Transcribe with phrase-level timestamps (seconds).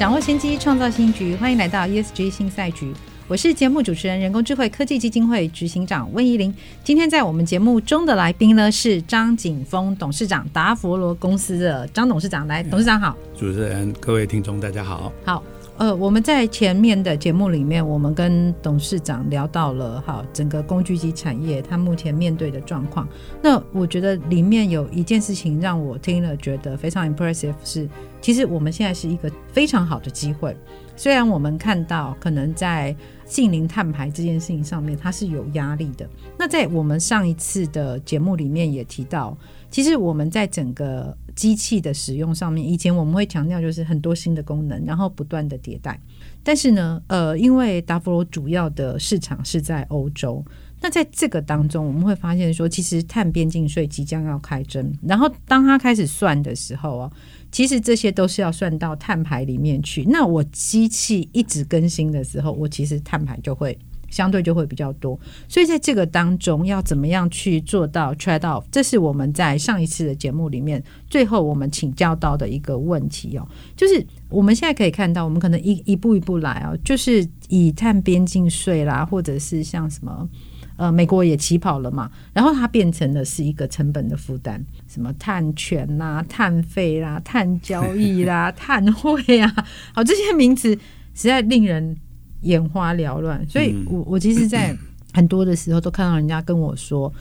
[0.00, 1.36] 掌握先机，创造新局。
[1.36, 2.90] 欢迎来到 ESG 新赛局。
[3.28, 6.54] 我是节目主持人、人工智慧科技基金会执行长温怡玲。
[6.82, 12.46] 今天在我们节目中的来宾呢是张景峰董事长，达佛罗公司的张董事长。
[12.46, 13.14] 来，董事长好。
[13.36, 15.12] 主持人、各位听众，大家好。
[15.22, 15.42] 好。
[15.80, 23.08] 呃，我们在前面的节目里面，我们跟董事长聊到了哈，整个工具机产业它目前面对的状况。
[23.42, 27.88] 那我觉得里面有一件事情让我听了觉得非常 impressive，是
[28.20, 30.54] 其实我们现在是一个非常好的机会。
[30.96, 32.94] 虽然我们看到可能在
[33.24, 36.06] 净零碳排这件事情上面它是有压力的。
[36.36, 39.34] 那在我们上一次的节目里面也提到，
[39.70, 45.98] 其实我们在整个机器的使用上面，以前我们会强调就是很多新的功能，然后不断的迭代。
[46.42, 50.44] 但是呢，呃，因为达芙罗主要的市场是在欧洲，
[50.80, 57.12] 那在这个当中，我们会发现说，其实碳边境税即将要开征，然后当它开始算的时候哦，
[57.52, 60.04] 其实这些都是要算到碳排里面去。
[60.04, 63.78] 那我机器一直更新的时候，我其实碳排就会。
[64.10, 68.64] 相对就会比较多，所以在这个当中要怎么样去做到 trade off？
[68.70, 80.28] 这是我们在上一次的节目里面最后我们请教到的一个问题哦，就是我们现在可以看到，我们可能一一步一步来哦，就是以碳边境税啦，或者是像什么
[80.76, 89.54] 呃，美国也起跑了嘛，然后它变成的是一个成本的负担，什么碳权啦、碳费啦、碳交易啦、 碳汇啊，
[89.94, 90.72] 好，这些名词
[91.14, 91.96] 实在令人。
[92.42, 94.76] 眼花缭乱，所以我我其实，在
[95.12, 97.12] 很多的时候都看到人家跟我说：“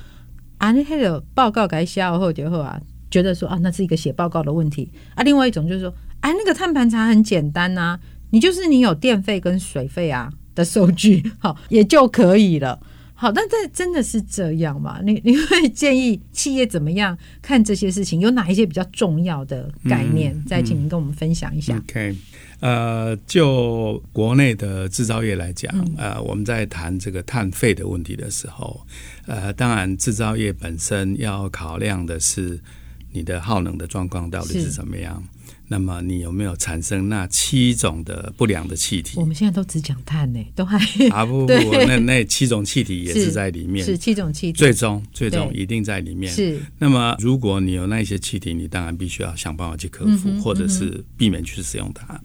[0.57, 12.79] 啊，那个报告改写后就后啊，觉得说啊，那是一个写报告的问题啊。”另外一种就是说：“哎、啊，那个碳盘查很简单呐、啊，你就是你有电费跟水费啊的收据， 好也就可以了。”
[13.15, 15.01] 好，但这真的是这样吗？
[15.03, 18.21] 你你会建议企业怎么样看这些事情？
[18.21, 20.33] 有哪一些比较重要的概念？
[20.33, 21.75] 嗯、再请您跟我们分享一下。
[21.75, 22.15] OK。
[22.59, 28.85] 呃，就国内的制造业来讲，嗯、呃，我们在谈这个碳费的问题的时候，
[29.27, 32.59] 呃，当然制造业本身要考量的是
[33.11, 35.23] 你的耗能的状况到底是怎么样。
[35.71, 39.19] 那么你有没有产生那七种的不良的气体？
[39.19, 40.79] 我们现在都只讲碳呢，都还
[41.11, 46.33] 啊不不不， 那那七种气体也是在里面，是，是七种气体，最终最终一定在里面。
[46.33, 46.59] 是。
[46.79, 52.15] 那么如果你有那些气体，你当然必须要想办法去克服，嗯、或者是避免去使用它。
[52.15, 52.21] 嗯、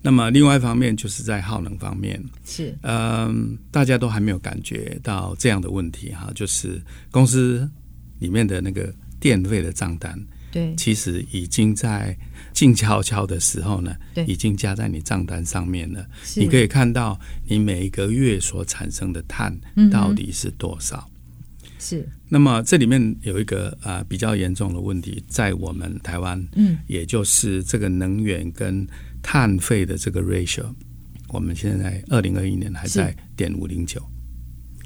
[0.00, 3.34] 那么另外一方面就是在耗能方面，是嗯、呃，
[3.70, 6.80] 大家都还没有感觉到这样的问题哈，就是
[7.10, 7.70] 公司
[8.20, 10.18] 里面的那个电费的账单，
[10.52, 12.16] 对，其实已经在。
[12.56, 16.02] 静悄悄的时候呢，对，已经加在你账单上面了。
[16.36, 19.54] 你可以看到你每一个月所产生的碳
[19.92, 21.06] 到底是多少。
[21.62, 22.08] 嗯、是。
[22.30, 28.88] 那么这里面有一个啊、呃、比较严重的问题，在我们台湾，嗯，也就是这个能源跟
[29.22, 30.64] 碳费的这个 ratio，
[31.28, 34.02] 我们现在二零二一年还在点五零九，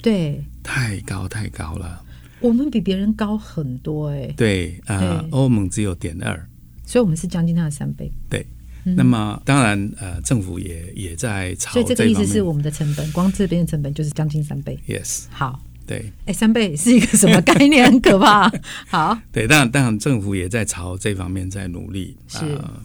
[0.03, 2.05] 对，太高太高了。
[2.41, 4.35] 我们比别人高很多哎、欸。
[4.37, 6.49] 对啊，呃、欧盟只有点二。
[6.85, 8.11] 所以，我们是将近它的三倍。
[8.29, 8.45] 对，
[8.85, 11.73] 那么当然，呃，政府也也在朝。
[11.73, 14.79] 所以，这个意思是我们的成本，光这边的成本就是将近三倍。
[14.89, 15.27] Yes。
[15.31, 15.63] 好。
[15.87, 16.13] 对。
[16.27, 17.85] 哎，三倍是一个什么概念？
[17.87, 18.51] 很可怕。
[18.89, 19.19] 好。
[19.31, 22.17] 对，当然，当然，政府也在朝这方面在努力。
[22.27, 22.39] 是。
[22.39, 22.83] 呃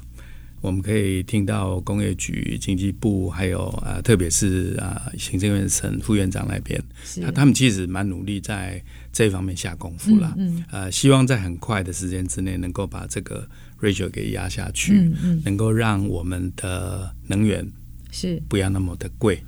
[0.65, 6.81] 我们可以听到工业局、经济部，还有啊，特别是啊，行政院省副院长那边，
[7.21, 8.81] 他他们其实蛮努力在
[9.13, 10.33] 这方面下功夫了。
[10.37, 13.47] 嗯，嗯呃，希望在很快的时间之内，能够把这个
[13.79, 15.11] ratio 给压下去，
[15.43, 17.63] 能够让我们的能源
[18.11, 19.39] 是不要那么的贵，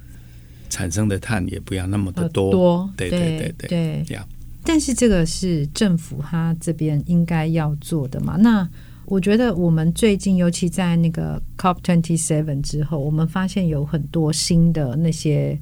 [0.70, 2.52] 产生的碳也不要那么的多。
[2.52, 4.20] 多，对对对对，对。
[4.64, 8.36] 但是这个是政府他这边应该要做的嘛？
[8.38, 8.70] 那
[9.08, 15.58] 我觉得我们最近，尤其在那个 COP twenty seven 之后，我们发现有很多新的那些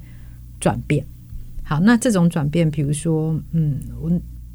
[0.58, 1.06] 转变。
[1.62, 4.10] 好，那这种转变，比如说，嗯，我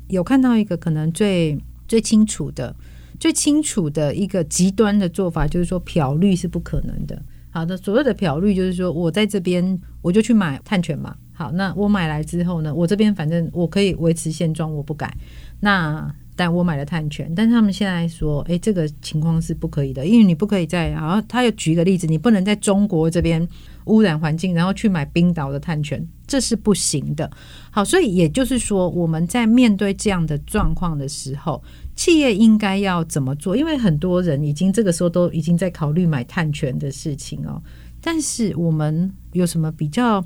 [0.09, 1.57] 有看到一个可能最
[1.87, 2.75] 最清楚的、
[3.17, 7.21] 最清楚的一个极端的做法，就是说漂绿是不可能的。
[7.49, 11.15] 好的，所谓的漂绿就是说我在这边我就去买碳权嘛。
[11.31, 15.15] 好，那我买来之后呢，我这边反正我可以维持现状，我不改。
[15.61, 23.47] 那但我买了碳权，但是他们现在说，哎，这个情况是不可以的，因为你不可以在，然后他又举一个例子，你不能在中国这边
[23.85, 27.29] 污染环境，然后去买冰岛的碳权，这是不行的。
[27.69, 31.61] 好，所以也就是说，我们在面对这样的状况的时候，
[31.95, 33.55] 企业应该要怎么做？
[33.55, 37.61] 因为很多人已经这个时候都已经在考虑买碳权的事情哦，
[38.01, 40.25] 但是我们有什么比较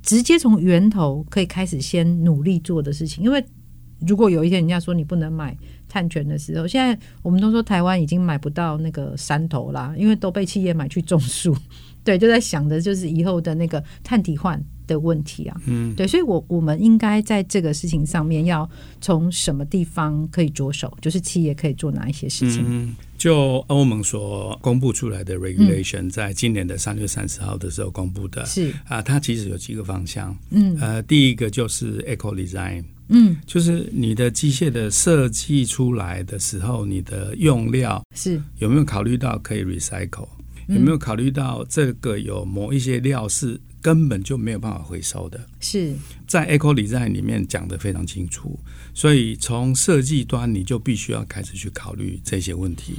[0.00, 3.24] 直接从源头可以开始先努力做的事情？
[3.24, 3.44] 因为
[4.06, 5.56] 如果有一天人家说你不能买
[5.88, 11.56] 碳权的时候，现在我们都说台湾已经买不到那个山头啦，因为都被企业买去种树。
[12.04, 15.60] 对，就在想的就是以后的那个碳抵换的问题啊。
[15.66, 18.68] 嗯，对，所以我我们应该在这个事情上面要
[19.00, 20.96] 从什么地方可以着手？
[21.00, 22.62] 就是企业可以做哪一些事情？
[22.64, 30.36] 嗯，就欧盟所公布出来的 regulation，在今年的三月三十号的时候公布的，是啊，它其实有几个方向。
[30.50, 32.84] 嗯，呃，第一个就是 eco design。
[33.08, 40.28] 嗯，就是你的机械的设计出来的时候，你的用料是有没有考虑到可以 recycle？
[40.68, 45.40] 有没有考虑到这个有某一些料是根本就没有办法回收的？
[45.60, 45.94] 是
[46.26, 48.58] 在 eco design 里面讲的非常清楚，
[48.92, 52.96] 所以从设计端你就必须要开始去考虑这些问题。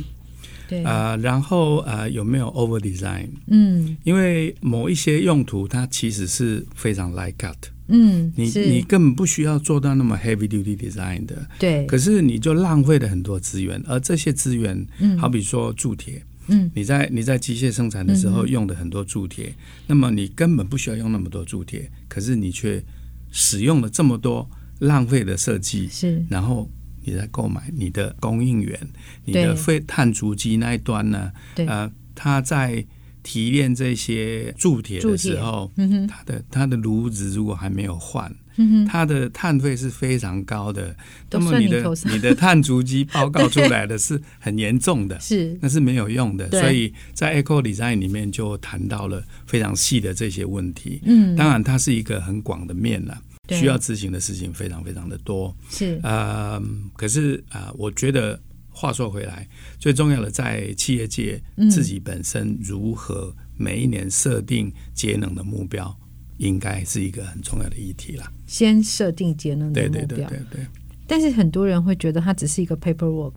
[0.69, 3.27] 对啊、呃，然后呃有没有 over design？
[3.47, 7.55] 嗯，因为某一些用途它其实是非常 light cut。
[7.89, 11.85] 嗯，你你根本不需要做到那么 heavy duty design 的，对。
[11.85, 19.55] 可是你就浪费了很多资源，而这些资源，嗯，好比说铸铁，嗯，你在你在机械生产的时候用的很多铸铁，嗯，
[19.87, 22.83] 那么你根本不需要用那么多铸铁，可是你却
[23.31, 24.49] 使用了这么多
[24.79, 26.25] 浪费的设计，是。
[26.29, 26.69] 然后
[27.05, 28.77] 你在购买你的供应源，
[29.23, 31.31] 你的废碳足迹那一端呢？
[31.55, 32.85] 对，呃，它在。
[33.27, 40.95] 提炼这些铸铁的时候，嗯、它的它的炉子如果还没有换，嗯，它的碳费是非常高的。
[41.29, 46.49] 那么你的你，你的碳足迹报告出来的是很严重的，是那是没有用的。
[46.51, 51.01] 所以在 Eco Design 里面就谈到了非常细的这些问题。
[51.03, 55.53] 嗯，当然它是一个很广的面了，需要执行的事情非常非常的多。
[55.69, 56.63] 是啊、呃，
[56.95, 58.39] 可是啊、呃，我觉得。
[58.77, 59.47] 话说回来，
[59.79, 61.41] 最重要的在企业界
[61.71, 65.97] 自己本身如何每一年设定节能的目标，
[66.37, 68.31] 应该是一个很重要的议题了。
[68.45, 70.67] 先设定节能的目标，对对对对对。
[71.07, 73.33] 但是很多人会觉得它只是一个 paperwork。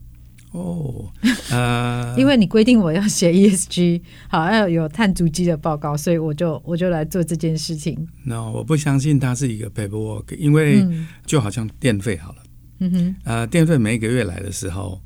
[0.52, 1.10] 哦，
[1.50, 7.96] 呃，因为你规定我要写 ESG，好要有碳足迹的报告，所以我就我就来做这件事情。
[8.24, 10.84] No，我不相信它是一个 paperwork，因为
[11.24, 12.42] 就好像电费好了，
[12.80, 15.00] 嗯哼，呃，电费每一个月来的时候。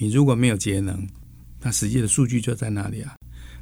[0.00, 1.06] 你如果没有节能，
[1.62, 3.14] 那实际的数据就在那里啊，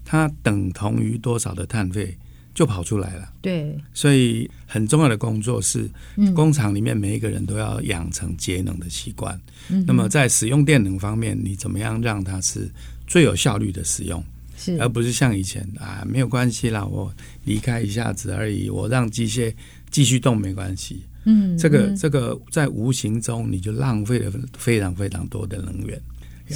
[0.05, 2.17] 它等同于多少的碳费
[2.55, 3.29] 就跑出来了。
[3.43, 5.91] 对，所以很重要的工作是，
[6.37, 9.39] 工厂里面每一个人都要养成节能的习惯。
[9.69, 12.71] 嗯，那么在使用电能方面，你怎么样让它是
[13.09, 14.25] 最有效率的使用？
[14.57, 17.13] 是，而不是像以前啊，没有关系啦，我
[17.45, 19.53] 离开一下子而已，我让机械
[19.91, 21.03] 继续动没关系。
[21.25, 26.01] 嗯，这个这个在无形中你就浪费了非常非常多的能源。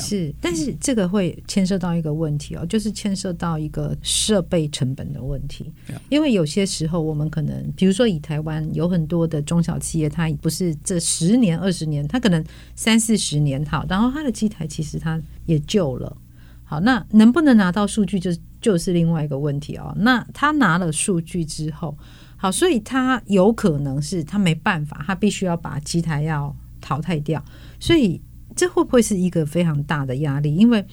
[0.00, 5.70] 是，但是这个会牵涉到一个问题哦，就是牵涉到一个设备成本的问题。
[6.08, 12.42] 因为有些时候我们可能，比如说以台湾有很多的中小企业，它不是这十年、二十年，它可能
[12.74, 16.16] 三四十年好，然后它的机台其实它也旧了。
[16.64, 18.30] 好，那能不能拿到数据，就
[18.60, 19.94] 就是另外一个问题哦。
[19.98, 21.96] 那他拿了数据之后，
[22.36, 27.44] 好，所以他有可能是他没办法，他必须要把机台要淘汰掉，
[27.78, 28.20] 所以。
[28.56, 30.54] 这会不会是一个非常大的压力？
[30.54, 30.84] 因为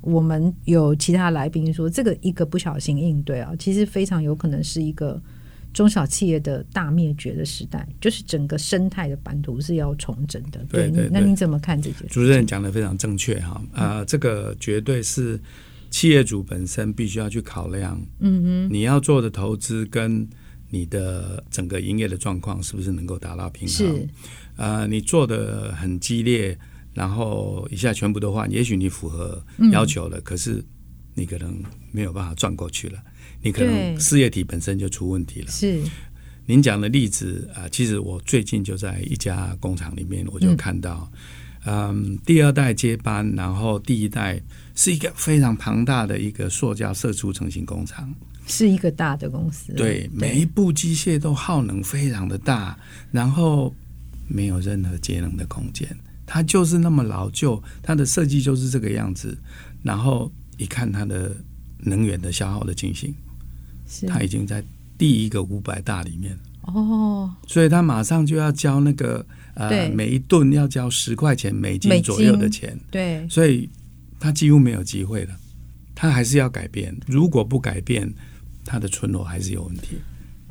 [0.00, 5.20] 我们有其他来宾说，这个一个不小心应对啊，其实非常有可能是一个
[5.74, 10.64] 中小企业的大灭绝的时代，就是整个生态的版图是要重整的。
[10.70, 12.06] 对，对，对，那你怎么看这件事？
[12.10, 15.38] 主持人讲的非常正确哈，啊、呃，这个绝对是
[15.90, 18.00] 企业主本身必须要去考量。
[18.20, 20.26] 嗯哼，你要做的投资跟
[20.70, 23.76] 你的整个营业的状况是不是能够达到平衡？
[23.76, 24.08] 是，
[24.56, 26.56] 呃，你做的很激烈。
[26.98, 29.40] 然后以下全部都换，也许你符合
[29.70, 30.60] 要求了，嗯，可是
[31.14, 31.62] 你可能
[31.92, 32.98] 没有办法转过去了，
[33.40, 35.50] 你可能事业体本身就出问题了。
[35.52, 35.80] 是，
[36.44, 41.08] 您讲的例子啊，其实我最近就在一家工厂里面，我就看到，
[41.66, 44.42] 嗯，嗯，第二代接班，然后第一代
[44.74, 48.12] 是一个非常庞大的一个塑胶射出成型工厂，
[48.48, 49.72] 是一个大的公司。
[49.74, 52.76] 对，每一部机械都耗能非常的大，
[53.12, 53.72] 然后
[54.26, 55.88] 没有任何节能的空间。
[56.30, 59.36] 它就是那么老旧，它的设计就是这个样子。
[59.82, 61.34] 然后一看它的
[61.78, 63.14] 能源的消耗的情形，
[64.06, 64.62] 它已经在
[64.98, 73.66] 第一个五百大里面哦，所以它马上就要交那个呃，每一吨要交十块钱美金左右的钱，对，所以
[74.20, 75.34] 它几乎没有机会了。
[75.94, 78.12] 它还是要改变，如果不改变，
[78.64, 79.96] 它的存活还是有问题。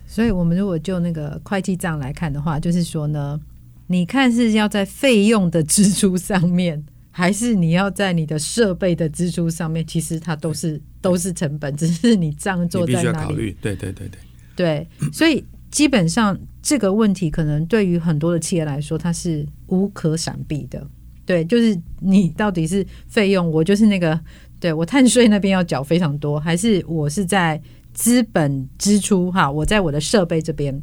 [0.08, 3.40] 所以，我们如果就那个会计账来看的话，就是说呢，
[3.88, 9.86] 你看是要在费用的支出上面，还是你要在你的设备的支出上面？
[9.86, 13.02] 其实它都是都是成本，只是你账做在哪里。
[13.02, 13.58] 你必须要考虑。
[13.62, 14.20] 对对对对
[14.56, 20.86] 对，所以基本上这个问题可能对于很多的企业来说，它是无可闪避的。
[21.26, 24.20] 对，就是你到底是费用，我就是那个。
[24.60, 27.62] 对，我碳税那边要缴非常多，还是我是在
[27.94, 29.52] 资本支出哈？
[29.52, 30.82] 我在我的设备这边，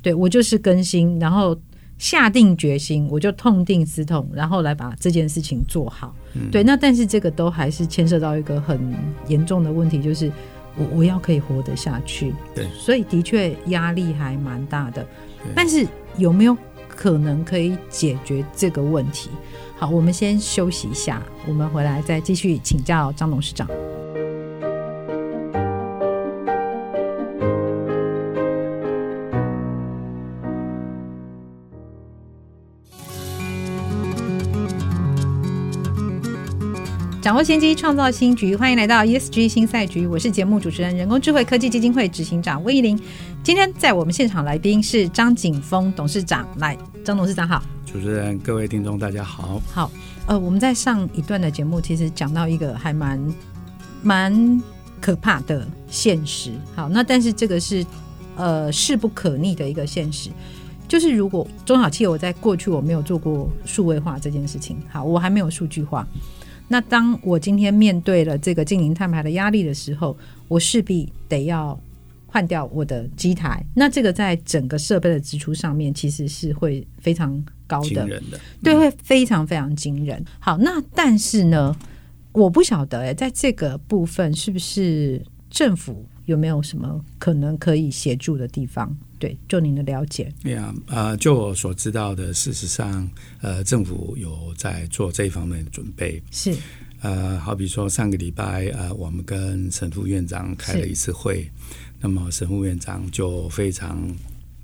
[0.00, 1.60] 对，我就是更新，然后
[1.98, 6.14] 下定决心，我就痛定思痛，然后来把这件事情做好。
[6.34, 8.94] 嗯、对，那但是这个都还是牵涉到一个很
[9.28, 10.30] 严重的问题，就是
[10.76, 12.34] 我我要可以活得下去。
[12.54, 15.06] 对，所以的确压力还蛮大的。
[15.54, 15.86] 但是
[16.18, 19.30] 有没有可能可以解决这个问题？
[19.78, 23.66] 好，我们先休息一下，我们回来再继续请教张董事长。
[37.26, 40.06] 掌握先机，创造新局，欢迎来到 ESG 新赛局。
[40.06, 42.96] 我是节目主持人、人工智慧科技基金会执行长温怡玲。
[43.42, 47.60] 今天在我们现场来宾是张景峰董事长，来，张董事长好。
[47.84, 49.60] 主持人、各位听众，大家好。
[49.74, 49.90] 好，
[50.28, 53.20] 呃，我们在上一段的节目，其实讲到一个还蛮
[54.04, 54.62] 蛮
[55.00, 56.52] 可怕的现实。
[56.76, 57.84] 好，那但是这个是
[58.36, 60.30] 呃势不可逆的一个现实，
[60.86, 66.06] 就是如果中小企业，我在过去我没有做过数位化这件事情，好，我还没有数据化。
[66.68, 70.16] 那当我今天面对了这个净零碳排的压力的时候，
[70.48, 71.78] 我势必得要
[72.26, 73.64] 换掉我的机台。
[73.74, 77.44] 那这个在整个设备的支出上面，其实是会非常。
[77.68, 80.24] 高的，的嗯、对，会非常非常惊人。
[80.38, 81.76] 好，那但是呢，
[82.30, 85.20] 我不晓得哎，在这个部分是不是
[85.50, 88.94] 政府有没有什么可能可以协助的地方？
[89.18, 90.32] 对，就您的了解。
[90.42, 93.08] 对啊，呃，就我所知道的，事实上，
[93.40, 96.22] 呃，政府有在做这一方面的准备。
[96.30, 96.54] 是，
[97.00, 101.50] 呃，好比说上个礼拜，呃，我们跟沈副院长开了一次会，
[102.00, 104.14] 那么沈副院长就非常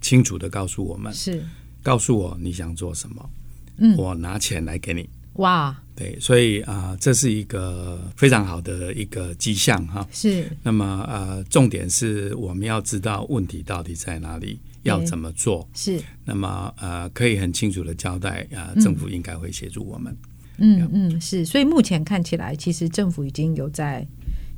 [0.00, 1.42] 清楚的告诉我们是。
[1.82, 3.30] 告诉我你想做什么，
[3.78, 5.08] 嗯，我拿钱来给你。
[5.34, 10.06] 哇，对，所以啊、呃，这是一个非常好的一个迹象哈。
[10.12, 10.46] 是。
[10.62, 15.68] 那么呃，重点是我们要知道问题到底在哪里，要怎么做。
[15.74, 16.00] 是。
[16.24, 20.16] 那么呃，可以很清楚的交代啊、呃，政府应该会协助我们。
[20.58, 21.44] 嗯嗯，是。
[21.44, 24.06] 所以目前看起来，其实政府已经有在。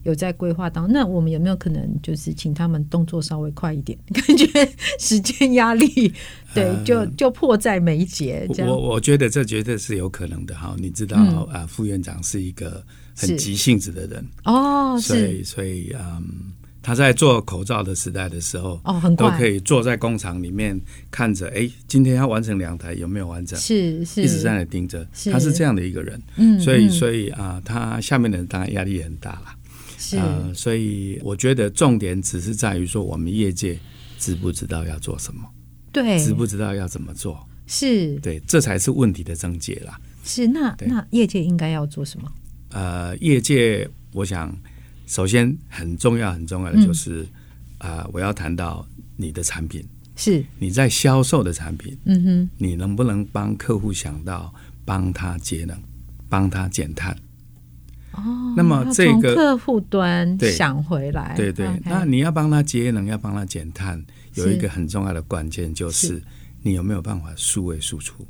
[0.04, 3.98] 有在规划当中，那我们有没有可能就是请他们动作稍微快一点？
[4.12, 4.46] 感觉
[4.98, 6.12] 时间压力，
[6.54, 8.48] 对，呃、就就迫在眉睫。
[8.54, 10.76] 这样我我觉得这绝对是有可能的哈。
[10.78, 11.16] 你知道
[11.52, 12.84] 啊、副院长是一个
[13.16, 20.78] 很急性子的人哦，所以所以嗯，他在做口罩的时代的时候哦，很都可以坐在工厂里面
[21.10, 23.58] 看着，哎，今天要完成两台有没有完成？
[23.58, 25.06] 是是，一直在那盯着。
[25.14, 29.46] 是他是这样的一个人，嗯，所以所以啊、呃，他下面的人当然压力也很大了。
[29.98, 33.78] 是呃，所以我觉得重点只是在于说，我们业界
[34.18, 35.42] 知不知道要做什么？
[35.92, 37.46] 对，知不知道要怎么做？
[37.66, 39.98] 是，对，这才是问题的症结啦。
[40.24, 42.30] 是，那那业界应该要做什么？
[42.70, 44.54] 呃，业界，我想
[45.06, 47.22] 首先很重要、很重要的就是，
[47.78, 48.86] 啊、嗯呃，我要谈到
[49.16, 49.84] 你的产品，
[50.16, 54.52] 是你在销售的产品，嗯哼，你能不能帮客户想到
[54.84, 55.78] 帮他节能，
[56.28, 57.16] 帮他减碳？
[58.16, 64.04] 哦，那么这个客户端想回来，对对，那你要帮他节能，要帮他减碳，
[64.34, 66.22] 有一个很重要的关键就是
[66.62, 68.26] 你有没有办法数位输出？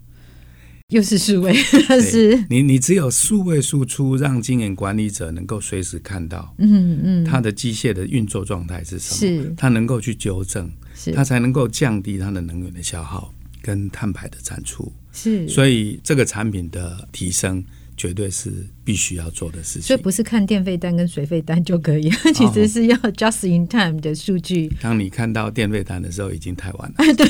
[0.88, 1.54] 又是数位，
[2.02, 9.42] 是你你只有数位输出，让经营管理者能够随时看到，嗯嗯，他的机械的运作状态是什么？
[9.42, 14.92] 是，他能够去纠正，是，他才能够降低他的能源的消耗跟碳排的产出。
[15.12, 17.64] 是，所以这个产品的提升。
[17.96, 18.50] 绝对是
[18.84, 24.70] 必须要做的事情，所以不是看电费单跟水费单就可以， 其实是要 just in time 的数据。
[24.80, 27.04] 当你看到电费单的时候，已经太晚了。
[27.14, 27.26] 对，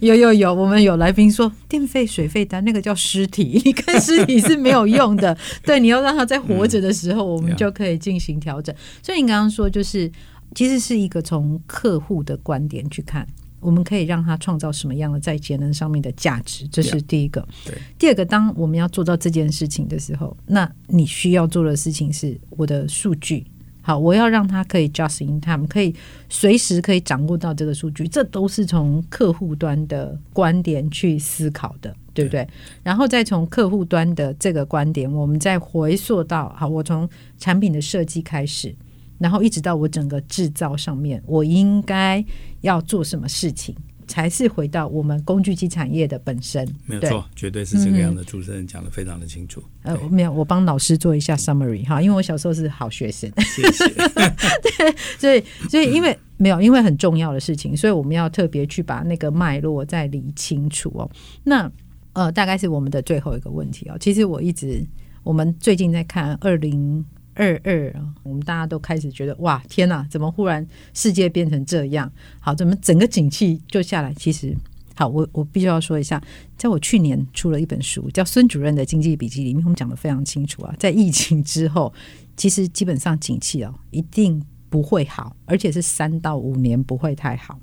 [0.00, 5.36] 有有有，我们有来宾说电费、水费单那个叫尸体， 你看尸体是没有用的。
[5.62, 8.74] 对，你要让他在活着的时候，我们就可以进行调整。
[9.02, 10.10] 所以你刚刚说，就是
[10.54, 13.26] 其实是一个从客户的观点去看。
[13.60, 17.46] 我们可以让他创造什么样的在节能上面的价值，这是第一个。
[17.64, 23.46] 对，第二个，当我们要做到这件事情的时候，那你需要做的事情是我的数据。
[23.82, 25.94] 好，我要让他可以 just in time，可以
[26.28, 32.42] 随时可以掌握到这个数据，这都是从客户端的观点去思考的，对不对？
[32.42, 32.48] 对，
[32.82, 37.08] 然后再从客户端的这个观点，我们再回溯到好，我从
[37.38, 38.74] 产品的设计开始，
[39.18, 42.24] 然后一直到我整个制造上面，我应该
[42.60, 43.74] 要做什么事情。
[44.08, 48.22] 才是回到我们工具机产业的本身，没有错，绝对是这个样的。
[48.22, 49.60] 主持人讲的非常的清楚。
[49.82, 53.28] 呃，没有，我帮老师做一下 summary 哈，因为我小时候是好学生。
[53.38, 53.84] 谢谢。
[54.62, 61.10] 对，所以，所以因为没有，因为很重要的事情，所以我们要特别去把那个脉络再理清楚哦。
[61.42, 61.68] 那
[62.12, 63.96] 呃，大概是我们的最后一个问题哦。
[63.98, 64.86] 其实我一直，
[65.24, 67.04] 我们最近在看二零。
[67.36, 72.10] 二二啊，我们大家都开始觉得哇，天哪，怎么忽然世界变成这样？
[72.40, 74.14] 好，怎么整个景气就下来？
[74.14, 74.56] 其实，
[74.94, 76.20] 好，我我必须要说一下，
[76.56, 81.92] 在我去年出了一本书，叫《孙主任的经济笔记》里面，我们讲得非常清楚啊，在疫情之后，
[82.38, 87.60] 其实基本上景气哦，一定不会好，而且是三到五年不会太好。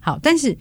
[0.00, 0.56] 好，但是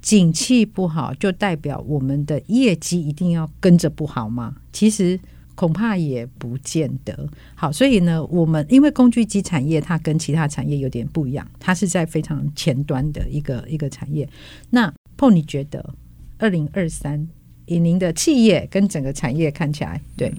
[0.00, 4.54] 景气不好，就代表我们的业绩一定要跟着不好吗？
[4.72, 5.18] 其实。
[5.56, 14.28] 恐怕也不见得好，所以呢，我们因为工具机产业它跟其他产业有点不一样，它是在非常前端的一个一个产业。
[14.70, 15.94] 那 Paul，你觉得
[16.38, 17.26] 二零二三
[17.64, 20.30] 以您的企业跟整个产业看起来，对，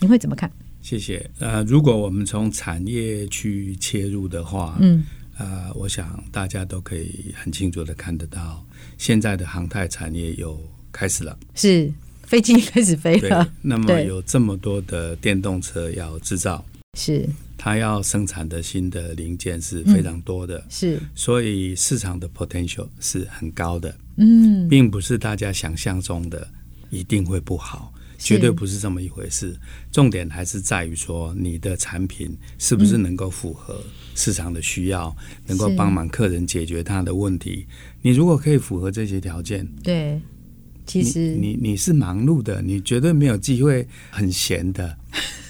[0.00, 0.50] 你会怎么看？
[0.80, 1.30] 谢谢。
[1.38, 5.04] 呃，如果我们从产业去切入的话，嗯，
[5.36, 10.58] 呃，我想大家都可以很清楚的看得到，现在的航太产业又
[10.90, 11.92] 开始了，是。
[12.32, 16.64] 飞机开始飞了，那么有这么多的电动车要制造，
[16.98, 17.28] 是。
[17.58, 26.48] 它要生产的新的零件是非常多的，嗯、是，所以市场的 potential 是很高的，嗯，并不是大家想象中的
[26.88, 29.54] 一定会不好，绝对不是这么一回事。
[29.92, 33.78] 重点还是在于说你的产品是不是能够符合
[34.14, 37.66] 市场的需要，嗯、能够帮忙客人解决他的问题。
[38.00, 40.18] 你如果可以符合这些条件，对。
[40.92, 44.94] 其实你你，你是忙碌的，你绝对没有机会很闲的。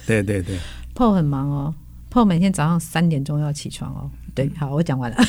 [0.07, 0.57] 对对对，
[0.95, 1.75] Paul 很忙哦
[2.11, 4.11] ，Paul 每天早上三点钟要起床哦。
[4.35, 5.17] 对，好，我讲完了，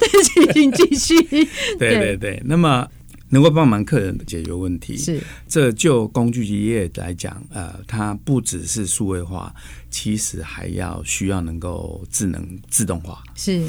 [0.00, 1.14] 对，请继续。
[1.78, 2.88] 对对对，那么
[3.28, 9.54] 能够帮忙客人解决问题，是这就工具机业来讲，呃，它不只是数位化，
[9.90, 13.64] 其实还要需要能够智能自动化，是。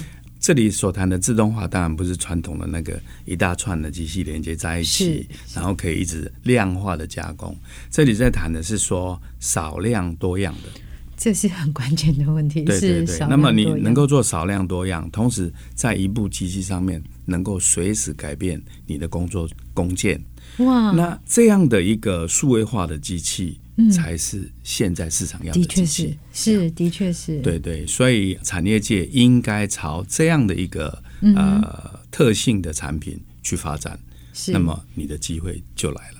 [0.47, 7.53] 这里所谈的自动化，当然不是传统的那个一大串的机器连接在一起，然后可以一直量化的加工。
[7.91, 10.69] 这里在谈的是说少量多样的，
[11.17, 12.63] 这是很关键的问题。
[12.63, 13.27] 对对对。
[13.27, 20.17] 那么你能够做少量多样，同时在一部机器上面能够随时改变你的工作工件。
[20.59, 23.59] 哇，那这样的一个数位化的机器。
[23.91, 31.01] 才是现在市场要的，的确是，是的确是，对对，所以产业界应该朝这样的一个
[31.35, 33.99] 呃特性的产品去发展，
[34.33, 36.17] 是，那么你的机会就来了。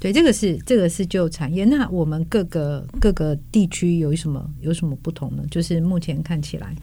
[0.00, 1.64] 对，这个是这个是就产业。
[1.64, 5.44] 那我们各个各个地区有什么有什么不同呢？
[5.50, 6.74] 就是目前看起来。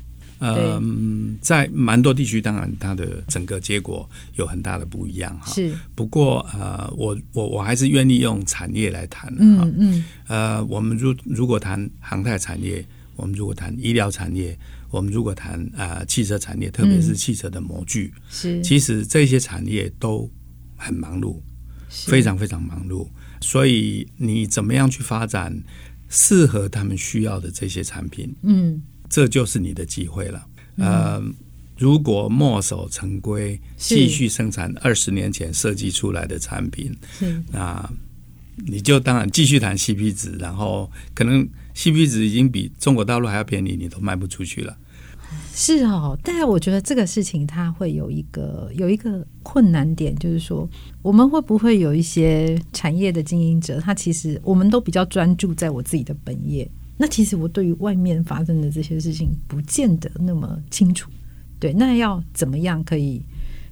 [0.41, 5.53] 嗯，在蛮多地区，当然它的整个结果有很大的不一样哈。
[5.53, 9.31] 是，不过呃，我我我还是愿意用产业来谈。
[9.37, 10.03] 嗯嗯。
[10.27, 12.83] 呃，我们如如果谈航太产业，
[13.15, 14.57] 我们如果谈医疗产业，
[14.89, 20.27] 我们如果谈啊、呃、汽车产业，特别是汽车的模具，是，其实这些产业都
[20.75, 21.39] 很忙碌，
[21.87, 23.07] 非常非常忙碌。
[23.41, 25.55] 所以你怎么样去发展
[26.09, 28.35] 适合他们需要的这些产品？
[28.41, 28.81] 嗯。
[29.11, 30.47] 这就是你的机会了。
[30.77, 31.21] 呃，
[31.77, 36.95] 如果墨守成规，继续生产二十年前设计出来的产品，
[37.51, 37.87] 那
[38.65, 44.75] 你就当然继续谈 CP 值，然后可能 CP 值已经比中国大陆还要便宜，你都卖不出去了。
[45.53, 50.67] 是哦，但是我觉得这个事情它会有一个有一个困难点，就是说
[51.01, 56.69] 我们会不会有一些产业的经营者，他其实我们都比较专注在我自己的本业。
[56.97, 61.09] 那其实我对于外面发生的这些事情不见得那么清楚，
[61.59, 63.21] 对，那要怎么样可以？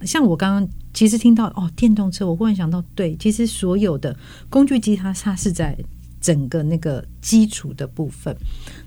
[0.02, 4.16] 像我刚刚其实听到哦，电动车，我忽然想到，对，其实所有的
[4.48, 5.78] 工具机它它是在
[6.20, 8.34] 整个那个基础的部分。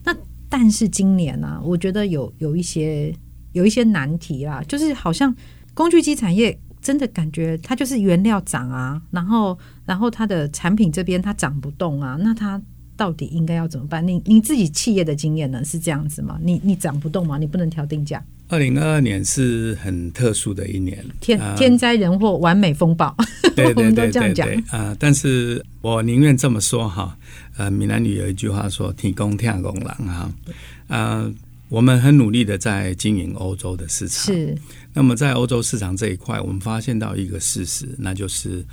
[0.03, 0.13] 那
[0.49, 3.15] 但是今年呢、我觉得有有一些
[3.53, 5.33] 有一些难题啦，就是好像
[5.73, 12.61] 工具机产业真的感觉它就是原料涨啊，然后然后它的产品这边它涨不动啊，那它。
[13.03, 14.07] 到底应该要怎么办？
[14.07, 15.61] 你你自己企业的经验呢？
[15.65, 16.39] 是这样子吗？
[16.41, 17.37] 你你涨不动吗？
[17.37, 18.23] 你不能调定价？
[18.47, 23.13] 二零二二年是很特殊的一年，天天灾人祸，完美风暴，
[23.57, 24.97] 对对对对对，我们都这样讲啊、呃！
[24.97, 27.17] 但是我宁愿这么说哈。
[27.57, 30.31] 呃，闽南语有一句话说：“天公天公人哈。”
[30.87, 31.29] 呃，
[31.67, 34.33] 我们很努力的在经营欧洲的市场。
[34.33, 34.57] 是。
[34.93, 38.65] 那么在欧洲市场这一块，我们发现到一个事实，那就是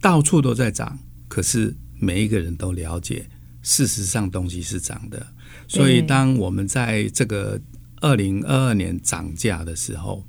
[0.00, 3.24] 到处都在涨，可是每一个人都了解，
[3.64, 5.26] 事实上东西是涨的。
[5.66, 7.60] 所以当我们在这个
[8.00, 10.24] 二零二二年涨价的时候，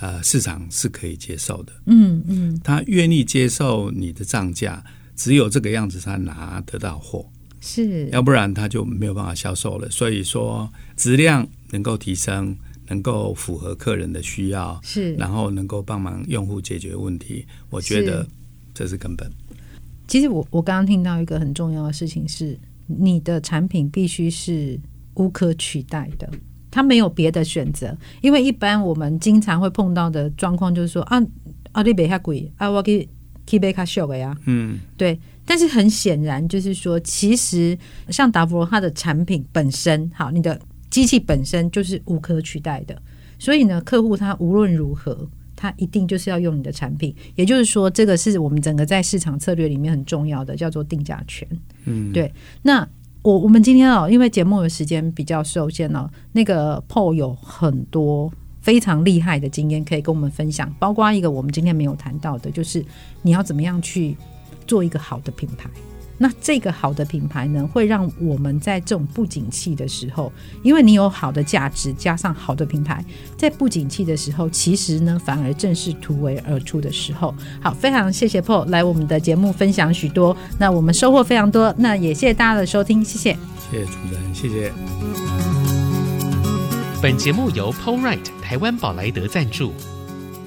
[0.00, 1.72] 呃，市场是可以接受的。
[1.86, 4.84] 嗯嗯，他愿意接受你的涨价，
[5.16, 7.26] 只有这个样子，他拿得到货。
[7.62, 9.88] 是，要不然他就没有办法销售了。
[9.88, 12.54] 所以说，质量能够提升。
[12.90, 18.26] 能够符合客人的需要，是，然后能够帮忙用户解决问题，我觉得
[18.74, 19.30] 这是根本。
[20.08, 22.58] 其实我我刚刚听到一个很重要的事情是，
[22.98, 24.78] 你的产品必须是
[25.14, 26.28] 无可取代的，
[26.70, 27.96] 它没有别的选择。
[28.20, 31.22] 因为一般我们经常会碰到的状况就是说啊
[31.72, 33.08] 啊，你别太贵啊，我给
[33.46, 35.18] 去买卡秀的呀，嗯，对。
[35.44, 37.76] 但是很显然就是说，其实
[38.08, 40.60] 像达芙罗它的产品本身，好，你的。
[40.90, 43.00] 机器本身就是无可取代的，
[43.38, 47.14] 所以呢，客户他无论如何，他一定就是要用你的产品。
[47.34, 51.46] 也就是说，这个是我们整个在市场策略里面很重要的，叫做定价权。
[51.84, 52.32] 嗯，对。
[52.62, 52.88] 那
[53.20, 62.82] 我我们今天哦，因为节目的时间比较受限哦，那个 Paul 有很多非常厉害的经验可以跟我们分享，包括一个我们今天没有谈到的，就是
[63.20, 64.16] 你要怎么样去
[64.66, 65.68] 做一个好的品牌。
[66.22, 70.30] 那这个好的品牌呢，会让我们在这种不景气的时候，
[70.62, 73.02] 因为你有好的价值，加上好的品牌，
[73.38, 77.34] 在不景气的时候，其实呢，反而正是突围而出的时候。
[77.62, 83.38] 好，非常谢谢 Paul 来我们的节目分享许多，那我们收获非常多，那也谢谢大家的收听，谢谢，
[83.70, 84.72] 谢谢主持人，谢谢。
[87.00, 89.72] 本节目由 Paul Wright 台湾宝莱德赞助。